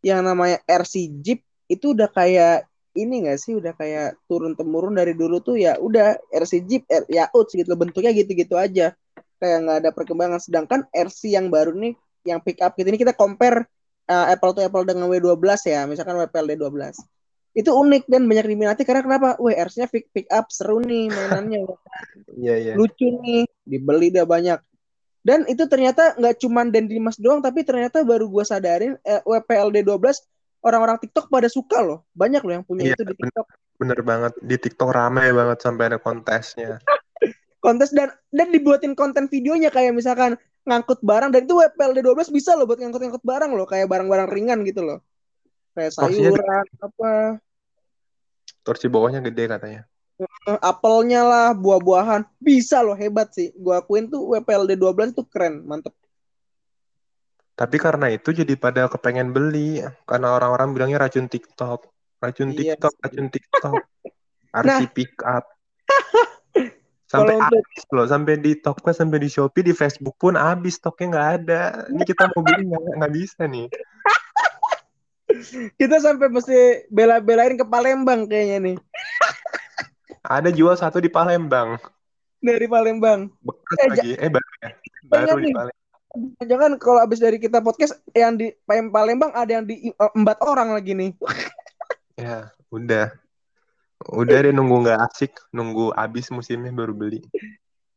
[0.00, 2.64] yang namanya RC Jeep itu udah kayak
[2.96, 7.06] ini gak sih udah kayak turun temurun dari dulu tuh ya udah RC Jeep R,
[7.06, 8.94] ya uts gitu bentuknya gitu-gitu aja
[9.40, 11.94] kayak nggak ada perkembangan sedangkan RC yang baru nih
[12.28, 13.64] yang pick up gitu ini kita compare
[14.10, 16.98] uh, Apple to Apple dengan W12 ya misalkan WPLD 12
[17.50, 19.34] itu unik dan banyak diminati karena kenapa?
[19.42, 21.66] Wah, RC-nya pick, pick up seru nih mainannya.
[22.38, 22.72] Iya, iya.
[22.78, 24.58] Lucu nih, dibeli udah banyak.
[25.20, 29.82] Dan itu ternyata nggak cuman dan Dimas doang, tapi ternyata baru gue sadarin eh, WPLD
[29.82, 30.22] 12
[30.60, 32.08] orang-orang TikTok pada suka loh.
[32.12, 33.46] Banyak loh yang punya Iya, itu di TikTok.
[33.80, 34.32] Bener banget.
[34.40, 36.80] Di TikTok ramai banget sampai ada kontesnya.
[37.64, 42.56] Kontes dan dan dibuatin konten videonya kayak misalkan ngangkut barang dan itu WPLD 12 bisa
[42.56, 45.04] loh buat ngangkut-ngangkut barang loh, kayak barang-barang ringan gitu loh.
[45.76, 47.36] Kayak sayuran apa
[48.64, 49.82] Torsi bawahnya gede katanya.
[50.20, 52.28] Eh, apelnya lah, buah-buahan.
[52.36, 53.56] Bisa loh, hebat sih.
[53.56, 55.96] Gua akuin tuh WPLD 12 tuh keren, mantep.
[57.54, 59.80] Tapi karena itu jadi pada kepengen beli.
[60.04, 61.86] Karena orang-orang bilangnya racun TikTok.
[62.20, 63.02] Racun Iya TikTok, sih.
[63.04, 63.80] racun TikTok.
[64.50, 64.90] RC Nah.
[64.90, 65.44] pick up.
[67.10, 71.28] Sampai habis loh, sampai di Tokped, sampai di Shopee, di Facebook pun habis stoknya nggak
[71.42, 71.62] ada.
[71.90, 73.66] Ini kita mau beli nggak bisa nih.
[75.74, 78.76] Kita sampai mesti bela-belain ke Palembang kayaknya nih.
[80.22, 81.78] Ada jual satu di Palembang,
[82.38, 83.26] Dari Palembang.
[83.40, 84.10] bekas Eh, lagi.
[84.14, 84.70] Eh baru ya,
[85.02, 85.50] baru di.
[85.50, 85.68] Palembang.
[86.42, 90.74] Jangan kalau abis dari kita podcast yang di Palembang ada yang di eh, embat orang
[90.74, 91.14] lagi nih.
[92.18, 93.14] Ya, udah.
[94.10, 97.20] Udah deh nunggu nggak asik, nunggu habis musimnya baru beli.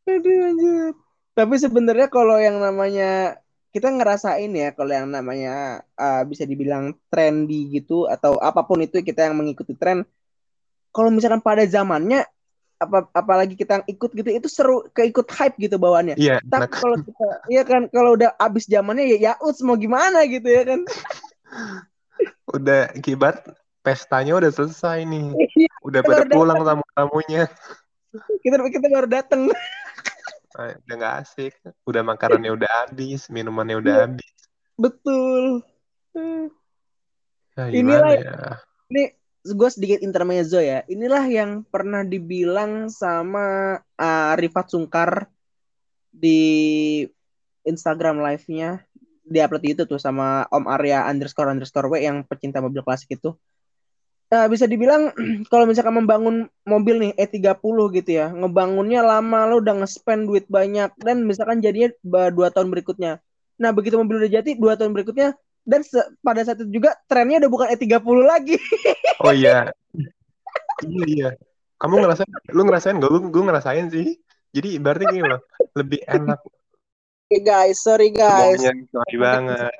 [0.07, 0.93] Aduh anjir.
[1.33, 3.41] Tapi sebenarnya kalau yang namanya
[3.73, 9.01] kita ngerasain ya kalau yang namanya uh, bisa dibilang trendy gitu atau apa pun itu
[9.01, 10.05] kita yang mengikuti tren.
[10.93, 12.21] Kalau misalkan pada zamannya
[12.83, 16.15] apa apalagi kita yang ikut gitu itu seru keikut hype gitu bawaannya.
[16.15, 16.75] Iya, Tapi enak.
[16.75, 20.63] kalau kita iya kan kalau udah abis zamannya ya ya uts mau gimana gitu ya
[20.67, 20.81] kan.
[22.53, 23.41] Udah kibat
[23.81, 25.33] pestanya udah selesai nih.
[25.57, 27.49] Iya, Udah pada pulang tamu-tamunya.
[28.45, 29.49] kita kita baru dateng.
[30.53, 31.53] Ah, Udah nggak asik.
[31.83, 34.03] Udah makanannya udah habis, minumannya udah Iya.
[34.05, 34.33] habis.
[34.77, 35.65] Betul.
[37.53, 38.37] Ya, Inilah gimana ya?
[38.89, 39.03] ini
[39.43, 40.87] gue sedikit intermezzo ya.
[40.87, 45.27] Inilah yang pernah dibilang sama uh, Rifat Sungkar
[46.07, 47.03] di
[47.67, 48.87] Instagram live-nya
[49.23, 53.35] di upload itu tuh sama Om Arya underscore underscore W yang pecinta mobil klasik itu.
[54.31, 55.11] Nah, bisa dibilang
[55.51, 60.91] kalau misalkan membangun mobil nih E30 gitu ya, ngebangunnya lama lo udah nge-spend duit banyak
[61.03, 61.91] dan misalkan jadinya
[62.31, 63.19] dua tahun berikutnya.
[63.59, 65.81] Nah, begitu mobil udah jadi dua tahun berikutnya dan
[66.19, 68.55] pada saat itu juga trennya udah bukan E30 lagi.
[69.23, 69.71] Oh iya.
[70.83, 71.29] Iya, iya.
[71.79, 73.07] Kamu ngerasain, lu ngerasain gak?
[73.07, 74.19] Gue, gue ngerasain sih.
[74.51, 75.39] Jadi berarti gini loh,
[75.79, 76.39] lebih enak
[77.33, 78.61] Oke guys, sorry guys.
[78.61, 79.73] sorry banget.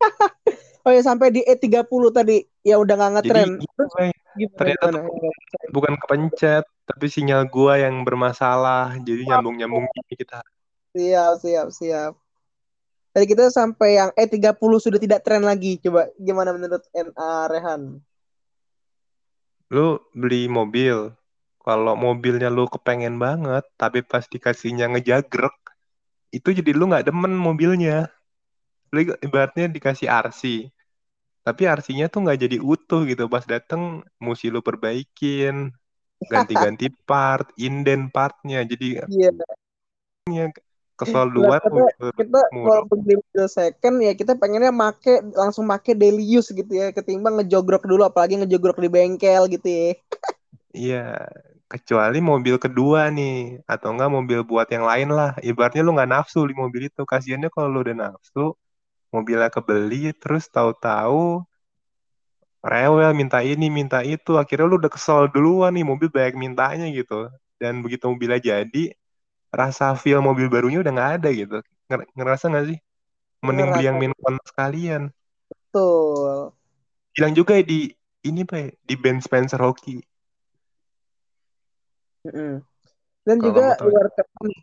[0.86, 1.84] Oh ya sampai di E30
[2.16, 3.48] tadi ya udah nggak Jadi ngetren.
[3.60, 4.10] gitu, Terus Bay.
[4.40, 4.56] gimana?
[4.56, 5.30] ternyata gimana?
[5.68, 8.96] bukan kepencet, tapi sinyal gua yang bermasalah.
[9.04, 10.40] Jadi nyambung-nyambung gini kita.
[10.96, 12.12] Siap, siap, siap.
[13.18, 15.74] Tadi kita sampai yang E30 sudah tidak tren lagi.
[15.82, 17.98] Coba gimana menurut NA Rehan?
[19.74, 21.10] Lu beli mobil,
[21.58, 25.50] kalau mobilnya lu kepengen banget, tapi pas dikasihnya ngejagrek,
[26.30, 28.06] itu jadi lu nggak demen mobilnya.
[28.94, 30.70] Lu ibaratnya dikasih RC,
[31.42, 33.26] tapi RC-nya tuh nggak jadi utuh gitu.
[33.26, 35.74] Pas dateng, mesti lu perbaikin,
[36.30, 38.62] ganti-ganti part, inden partnya.
[38.62, 39.34] Jadi Iya.
[40.98, 41.60] kesel Lah, duluan.
[41.62, 46.68] kita, kita kalau beli mobil second ya kita pengennya make langsung make daily use gitu
[46.74, 49.90] ya ketimbang ngejogrok dulu apalagi ngejogrok di bengkel gitu ya.
[50.74, 51.26] Iya,
[51.68, 55.36] kecuali mobil kedua nih, atau enggak mobil buat yang lain lah.
[55.40, 57.02] Ibaratnya lu nggak nafsu di mobil itu.
[57.04, 58.56] Kasiannya kalau lu udah nafsu,
[59.12, 61.44] mobilnya kebeli, terus tahu-tahu
[62.64, 64.36] rewel minta ini, minta itu.
[64.40, 67.28] Akhirnya lu udah kesel duluan nih, mobil banyak mintanya gitu.
[67.60, 68.92] Dan begitu mobilnya jadi,
[69.48, 71.58] rasa feel mobil barunya udah nggak ada gitu.
[71.88, 72.78] Nger- Ngerasa nggak sih?
[73.44, 74.26] Mending beli yang Ngerasa.
[74.26, 75.02] min sekalian.
[75.48, 76.52] Betul.
[77.14, 77.90] Bilang juga ya di
[78.26, 80.02] ini Pak, di Ben Spencer Hockey.
[82.26, 82.60] Mm-mm.
[83.24, 84.58] Dan Kalau juga kata nih,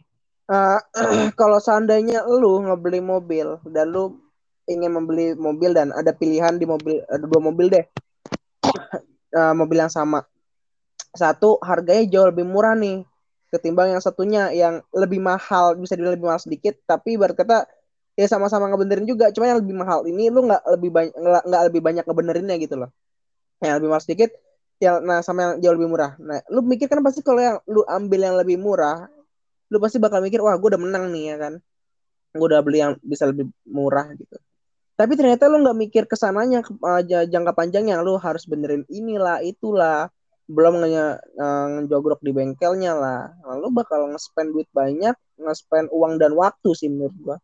[0.50, 0.80] uh,
[1.39, 4.19] kalau seandainya lu ngebeli mobil dan lu
[4.65, 7.86] ingin membeli mobil dan ada pilihan di mobil ada dua mobil deh
[9.38, 10.26] uh, mobil yang sama
[11.15, 13.06] satu harganya jauh lebih murah nih
[13.56, 17.63] ketimbang yang satunya yang lebih mahal bisa dibilang lebih mahal sedikit tapi berkata
[18.15, 19.30] ya sama-sama ngebenerin juga.
[19.36, 22.89] Cuma yang lebih mahal ini lu nggak lebih banyak nggak lebih banyak ngebenerinnya gitu loh.
[23.63, 24.30] Yang lebih mahal sedikit
[24.84, 26.12] yang nah sama yang jauh lebih murah.
[26.20, 29.08] Nah lu mikir kan pasti kalau yang lu ambil yang lebih murah
[29.72, 31.54] lu pasti bakal mikir wah gue udah menang nih ya kan?
[32.36, 34.36] Gue udah beli yang bisa lebih murah gitu.
[34.96, 40.08] Tapi ternyata lu nggak mikir ke sananya aja jangka panjangnya lu harus benerin inilah itulah
[40.45, 41.08] belum nge
[41.73, 47.17] ngejogrok di bengkelnya lah lalu bakal nge-spend duit banyak nge-spend uang dan waktu sih menurut
[47.21, 47.38] gua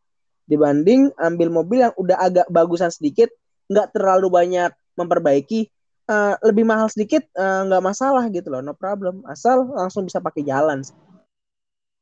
[0.45, 3.33] dibanding ambil mobil yang udah agak bagusan sedikit
[3.71, 5.71] nggak terlalu banyak memperbaiki
[6.11, 10.19] uh, lebih mahal sedikit eh, nggak uh, masalah gitu loh no problem asal langsung bisa
[10.19, 10.83] pakai jalan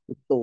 [0.09, 0.41] itu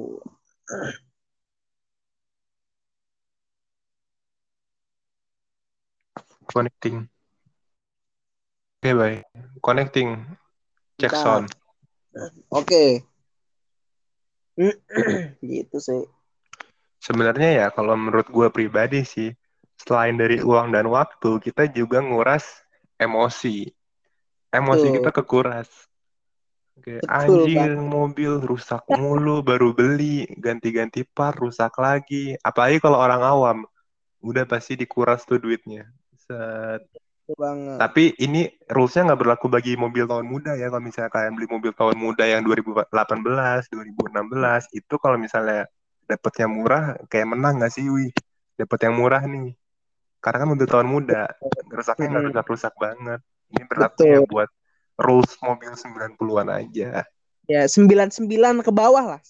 [6.46, 7.10] connecting
[8.78, 9.22] oke okay, baik
[9.58, 10.22] connecting
[11.12, 11.48] sound
[12.48, 13.04] oke okay.
[15.44, 16.02] gitu sih
[17.00, 19.30] sebenarnya ya kalau menurut gue pribadi sih
[19.76, 23.68] selain dari uang dan waktu kita juga nguras emosi.
[24.50, 24.96] Emosi Betul.
[25.00, 25.68] kita kekuras.
[27.09, 33.59] Anjing mobil rusak mulu baru beli ganti-ganti part rusak lagi apalagi kalau orang awam
[34.20, 35.88] udah pasti dikuras tuh duitnya
[36.20, 36.85] Set.
[37.34, 37.82] Banget.
[37.82, 40.70] Tapi ini rulesnya nggak berlaku bagi mobil tahun muda ya.
[40.70, 45.66] Kalau misalnya kalian beli mobil tahun muda yang 2018, 2016 itu kalau misalnya
[46.06, 48.14] dapet yang murah kayak menang nggak sih, Wi?
[48.54, 49.58] Dapet yang murah nih.
[50.22, 51.22] Karena kan untuk tahun muda,
[51.74, 52.30] rusaknya nggak hmm.
[52.30, 53.20] rusak-rusak banget.
[53.50, 54.50] Ini berlaku ya buat
[54.98, 56.90] rules mobil 90-an aja.
[57.46, 58.26] Ya, 99
[58.62, 59.22] ke bawah lah.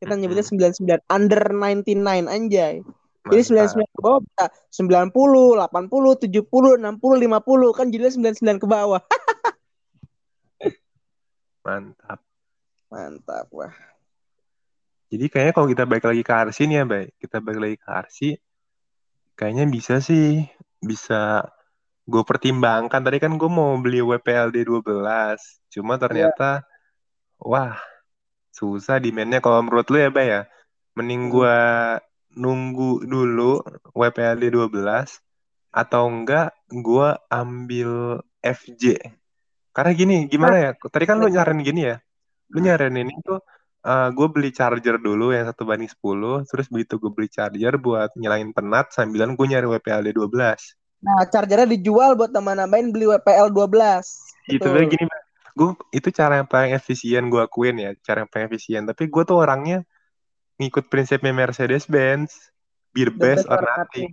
[0.00, 0.20] Kita hmm.
[0.20, 2.84] nyebutnya 99 under 99 anjay.
[3.22, 4.44] Jadi 99 ke bawah bisa
[4.82, 8.98] 90, 80, 70, 60, 50 kan jadinya 99 ke bawah.
[11.66, 12.18] Mantap.
[12.90, 13.70] Mantap wah.
[15.12, 17.10] Jadi kayaknya kalau kita balik lagi ke Arsi nih ya, baik.
[17.20, 18.28] Kita balik lagi ke Arsi,
[19.32, 20.44] Kayaknya bisa sih,
[20.80, 21.48] bisa
[22.04, 23.00] gue pertimbangkan.
[23.00, 24.92] Tadi kan gue mau beli WPLD 12,
[25.72, 27.42] cuma ternyata, yeah.
[27.42, 27.76] wah,
[28.52, 30.42] susah demandnya kalau menurut lu ya, Bay ya.
[30.92, 31.96] Mending hmm.
[32.36, 33.60] Nunggu dulu
[33.92, 34.72] WPLD 12,
[35.72, 38.98] atau enggak gue ambil FJ.
[39.72, 40.70] Karena gini, gimana ya?
[40.76, 41.96] Tadi kan lu nyaranin gini ya,
[42.52, 42.66] lu hmm.
[42.68, 43.40] nyaranin ini tuh
[43.86, 47.74] uh, eh, gue beli charger dulu yang satu banding 10 terus begitu gue beli charger
[47.78, 53.10] buat nyalain penat sambilan gue nyari WPLD 12 nah chargernya dijual buat teman nambahin beli
[53.10, 55.06] WPL 12 gitu ya gini
[55.52, 59.22] gue itu cara yang paling efisien gue akuin ya cara yang paling efisien tapi gue
[59.26, 59.82] tuh orangnya
[60.60, 62.52] ngikut prinsipnya Mercedes Benz
[62.92, 64.12] beer best or nothing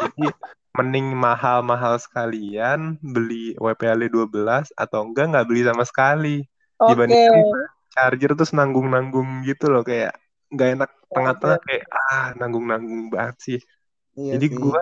[0.00, 0.32] jadi
[0.78, 6.36] mending mahal-mahal sekalian beli WPL 12 atau enggak nggak beli sama sekali
[6.78, 6.94] okay.
[6.94, 7.44] dibandingkan
[7.90, 10.14] charger terus nanggung-nanggung gitu loh kayak
[10.48, 13.60] nggak enak tengah-tengah kayak ah nanggung-nanggung banget sih.
[14.18, 14.80] Iya Jadi gue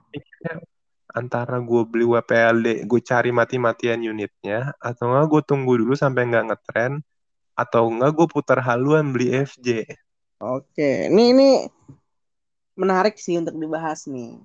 [1.16, 6.46] antara gue beli WPLD, gue cari mati-matian unitnya, atau enggak gue tunggu dulu sampai nggak
[6.53, 7.01] ngetren,
[7.57, 9.88] atau enggak gue putar haluan beli FJ.
[10.37, 11.49] Oke, ini ini
[12.77, 14.37] menarik sih untuk dibahas nih.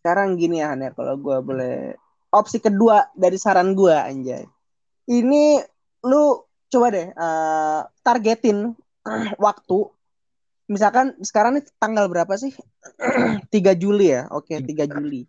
[0.00, 1.76] Sekarang gini ya, ya kalau gue boleh
[2.32, 4.48] opsi kedua dari saran gue anjay.
[5.12, 5.60] Ini
[6.08, 6.40] lu
[6.72, 8.72] coba deh uh, targetin
[9.44, 9.78] waktu.
[10.72, 12.56] Misalkan sekarang nih tanggal berapa sih?
[13.52, 14.32] 3 Juli ya?
[14.32, 15.28] Oke okay, 3 Juli.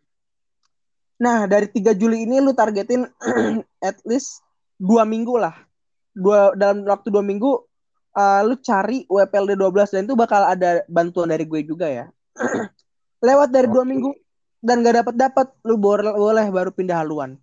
[1.19, 3.03] Nah dari 3 Juli ini lu targetin
[3.83, 4.39] at least
[4.79, 5.59] dua minggu lah.
[6.15, 7.72] Dua dalam waktu dua minggu
[8.13, 12.05] uh, lu cari WPLD 12 dan itu bakal ada bantuan dari gue juga ya.
[13.27, 14.13] Lewat dari dua minggu
[14.63, 17.35] dan gak dapat dapat lu boleh, boleh baru pindah haluan.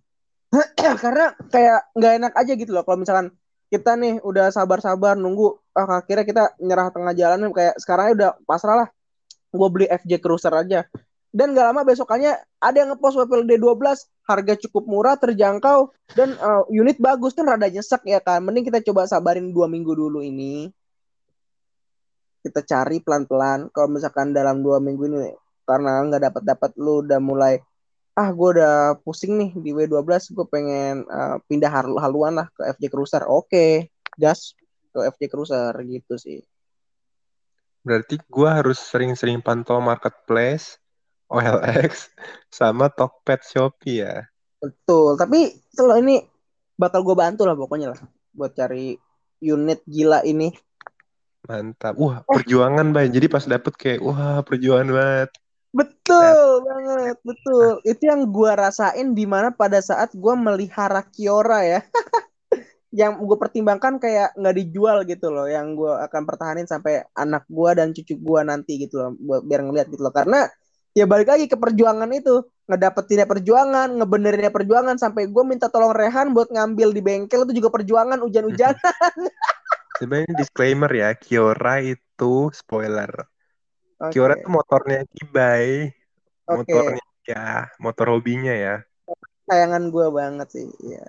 [1.03, 3.31] Karena kayak nggak enak aja gitu loh kalau misalkan
[3.71, 8.85] kita nih udah sabar-sabar nunggu ah, akhirnya kita nyerah tengah jalan kayak sekarang udah pasrah
[8.85, 8.89] lah.
[9.51, 10.87] Gue beli FJ Cruiser aja.
[11.31, 16.63] Dan gak lama besokannya ada yang ngepost WPLD 12 harga cukup murah terjangkau dan uh,
[16.71, 20.71] unit bagus kan rada nyesek ya kan mending kita coba sabarin dua minggu dulu ini.
[22.41, 23.69] Kita cari pelan-pelan.
[23.69, 25.29] Kalau misalkan dalam dua minggu ini
[25.61, 27.61] karena nggak dapat dapat lu udah mulai
[28.11, 32.65] ah gue udah pusing nih di W12 gue pengen uh, pindah hal haluan lah ke
[32.75, 33.23] FJ Cruiser.
[33.23, 33.71] Oke okay,
[34.19, 34.57] gas
[34.91, 36.43] ke FJ Cruiser gitu sih.
[37.81, 40.80] Berarti gue harus sering-sering pantau marketplace
[41.31, 42.11] OLX
[42.51, 44.27] sama Tokped Shopee ya
[44.59, 46.21] betul tapi kalau ini
[46.75, 48.01] bakal gue bantu lah pokoknya lah
[48.35, 48.99] buat cari
[49.41, 50.53] unit gila ini
[51.47, 55.31] mantap wah perjuangan bay jadi pas dapet kayak wah perjuangan banget
[55.71, 57.79] Betul banget, betul.
[57.87, 61.79] Itu yang gue rasain di mana pada saat gue melihara Kiora ya.
[62.91, 67.71] yang gue pertimbangkan kayak nggak dijual gitu loh, yang gue akan pertahanin sampai anak gue
[67.71, 69.15] dan cucu gue nanti gitu loh,
[69.47, 70.11] biar ngeliat gitu loh.
[70.11, 70.43] Karena
[70.91, 76.35] ya balik lagi ke perjuangan itu, ngedapetinnya perjuangan, ngebenerinnya perjuangan sampai gue minta tolong Rehan
[76.35, 78.79] buat ngambil di bengkel itu juga perjuangan hujan-hujanan.
[79.99, 83.31] Sebenarnya disclaimer ya, Kiora itu spoiler
[84.01, 84.17] Okay.
[84.17, 85.93] Kiora tuh motornya Kibai.
[86.49, 86.57] Okay.
[86.57, 88.81] Motornya ya, motor hobinya ya.
[89.45, 91.05] Sayangan gue banget sih, ya.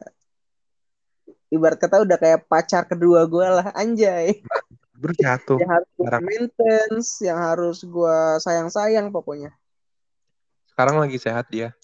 [1.48, 4.44] Ibarat kata udah kayak pacar kedua gue lah, anjay.
[4.92, 5.56] Berjatuh.
[5.64, 9.56] yang harus gue maintenance, yang harus gue sayang-sayang pokoknya.
[10.72, 11.76] Sekarang lagi sehat dia.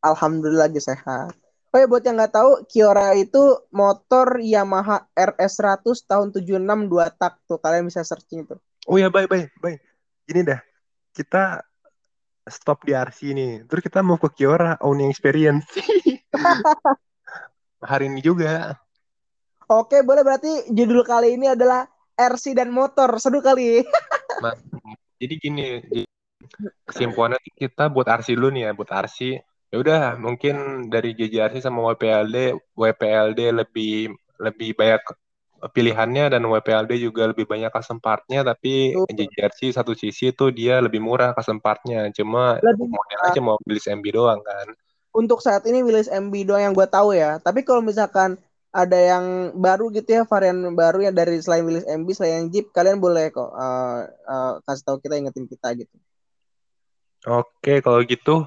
[0.00, 1.34] Alhamdulillah lagi sehat.
[1.68, 6.56] Oh ya buat yang nggak tahu, Kiora itu motor Yamaha RS 100 tahun 76
[6.88, 7.60] dua tak tuh.
[7.60, 8.56] Kalian bisa searching tuh.
[8.88, 9.76] Oh ya, bye bye bye
[10.28, 10.60] ini dah
[11.16, 11.64] kita
[12.48, 15.64] stop di RC nih terus kita mau ke Kiora owning experience
[17.90, 18.76] hari ini juga
[19.68, 23.84] oke boleh berarti judul kali ini adalah RC dan motor seru kali
[25.20, 25.80] jadi gini
[26.86, 29.18] kesimpulannya kita buat RC dulu nih ya buat RC
[29.68, 35.02] ya udah mungkin dari JJRC sama WPLD WPLD lebih lebih banyak
[35.58, 39.10] pilihannya dan WPLD juga lebih banyak custom partnya tapi uh.
[39.10, 42.06] JRC satu sisi itu dia lebih murah custom partnya.
[42.14, 44.70] Cuma lebih model aja mau Willis MB doang kan.
[45.10, 47.42] Untuk saat ini Willis MB doang yang gue tahu ya.
[47.42, 48.38] Tapi kalau misalkan
[48.70, 53.02] ada yang baru gitu ya varian baru ya dari selain Willis MB selain Jeep kalian
[53.02, 55.96] boleh kok uh, uh, kasih tahu kita ingetin kita gitu
[57.26, 58.46] oke kalau gitu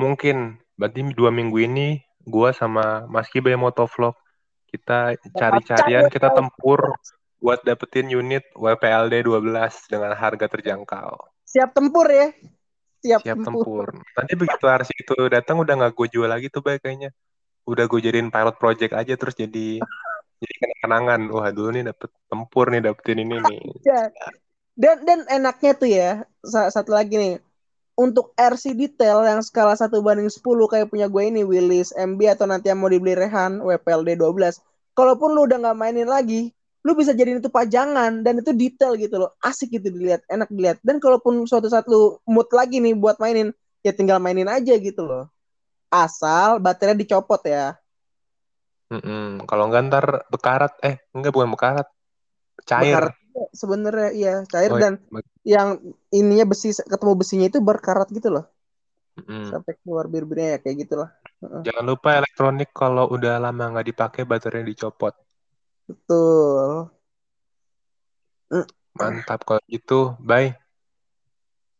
[0.00, 4.16] mungkin berarti dua minggu ini gue sama Mas Kibe Motovlog
[4.76, 6.98] kita cari-carian, kita tempur
[7.38, 11.16] buat dapetin unit WPLD 12 dengan harga terjangkau.
[11.46, 12.34] Siap tempur ya.
[13.00, 13.88] Siap, Siap tempur.
[13.94, 14.16] tempur.
[14.18, 17.14] Nanti begitu RC itu datang udah nggak gue jual lagi tuh baik kayaknya.
[17.64, 19.80] Udah gue jadiin pilot project aja terus jadi
[20.42, 21.30] jadi kenangan.
[21.30, 23.62] Wah dulu nih dapet tempur nih dapetin ini nih.
[24.76, 27.34] dan dan enaknya tuh ya satu lagi nih
[27.96, 32.44] untuk RC detail yang skala 1 banding 10 kayak punya gue ini Willis MB atau
[32.44, 34.60] nanti yang mau dibeli Rehan WPLD 12
[34.92, 36.52] kalaupun lu udah nggak mainin lagi
[36.86, 39.34] lu bisa jadiin itu pajangan dan itu detail gitu loh.
[39.42, 40.78] Asik gitu dilihat enak dilihat.
[40.86, 43.50] Dan kalaupun suatu saat lu mood lagi nih buat mainin
[43.82, 45.26] ya tinggal mainin aja gitu loh.
[45.90, 47.74] Asal baterainya dicopot ya.
[48.86, 49.26] Mm -mm.
[49.50, 51.90] kalau enggak ntar bekarat eh enggak bukan bekarat.
[52.62, 52.86] Cair.
[52.86, 53.14] Bekarat
[53.52, 54.34] sebenarnya iya.
[54.48, 54.92] Cair oh, dan
[55.44, 55.60] iya.
[55.60, 55.68] yang
[56.12, 58.46] ininya besi ketemu besinya itu berkarat gitu loh.
[59.16, 59.48] Mm.
[59.48, 61.08] sampai keluar bir-birnya ya kayak gitulah.
[61.40, 65.16] Jangan lupa elektronik kalau udah lama nggak dipakai baterainya dicopot.
[65.88, 66.92] Betul.
[68.92, 70.20] Mantap kalau gitu.
[70.20, 70.52] Bye.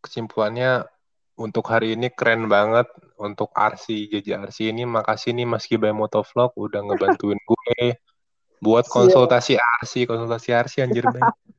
[0.00, 0.88] Kesimpulannya
[1.36, 2.88] untuk hari ini keren banget.
[3.16, 7.96] Untuk RC JJRC ini makasih nih Mas Kibai Motovlog udah ngebantuin gue
[8.60, 11.34] buat konsultasi RC konsultasi RC anjir banget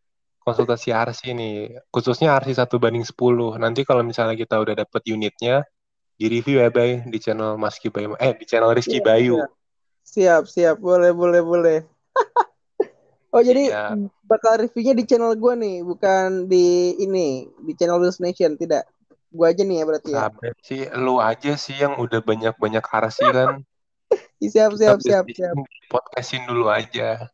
[0.47, 1.55] konsultasi RC nih.
[1.91, 5.67] Khususnya RC satu banding 10 nanti kalau misalnya kita udah dapet unitnya
[6.17, 9.35] di review ya Bay di channel Mas Bayu eh di channel Rizky yeah, Bayu.
[9.43, 9.49] yeah.
[10.07, 10.75] siap siap.
[10.79, 11.79] Boleh boleh boleh.
[13.35, 13.91] Oh jadi yeah.
[14.23, 18.55] bakal reviewnya di channel gue nih bukan di ini di channel Wheels Nation.
[18.55, 18.81] Tidak.
[19.35, 20.31] Gue aja nih ya berarti ya.
[20.31, 23.67] Sabar sih lu aja sih yang udah banyak banyak RC kan
[24.53, 25.55] siap siap siap siap.
[25.91, 27.27] podcastin dulu aja.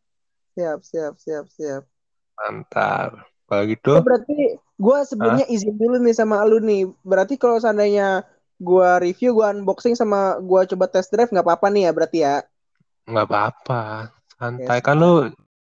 [0.54, 1.84] Siap siap siap siap.
[2.38, 3.26] Mantap.
[3.50, 5.54] Kalau gitu oh, berarti gue sebelumnya huh?
[5.54, 6.90] izin dulu nih sama lu nih.
[7.06, 8.26] Berarti kalau seandainya
[8.58, 12.36] gue review gue unboxing sama gue coba test drive nggak apa-apa nih ya berarti ya?
[13.06, 13.84] Nggak apa-apa.
[14.40, 14.80] Santai.
[14.80, 14.86] Yes.
[14.86, 15.14] kan lu